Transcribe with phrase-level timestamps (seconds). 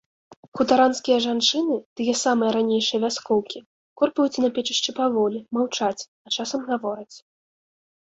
[0.59, 3.59] Хутаранскія жанчыны, тыя самыя ранейшыя вяскоўкі,
[4.03, 7.17] корпаюцца на печышчы паволі, маўчаць, а часам гавораць.